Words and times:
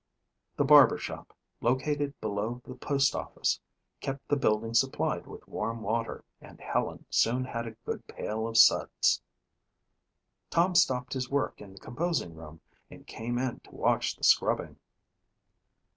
The 0.55 0.63
barber 0.63 0.97
shop, 0.97 1.31
located 1.59 2.19
below 2.19 2.59
the 2.65 2.73
postoffice, 2.73 3.59
kept 3.99 4.27
the 4.27 4.35
building 4.35 4.73
supplied 4.73 5.27
with 5.27 5.47
warm 5.47 5.83
water, 5.83 6.23
and 6.41 6.59
Helen 6.59 7.05
soon 7.11 7.45
had 7.45 7.67
a 7.67 7.75
good 7.85 8.07
pail 8.07 8.47
of 8.47 8.57
suds. 8.57 9.21
Tom 10.49 10.73
stopped 10.73 11.13
his 11.13 11.29
work 11.29 11.61
in 11.61 11.73
the 11.73 11.77
composing 11.79 12.33
room 12.33 12.61
and 12.89 13.05
came 13.05 13.37
in 13.37 13.59
to 13.59 13.69
watch 13.75 14.15
the 14.15 14.23
scrubbing. 14.23 14.79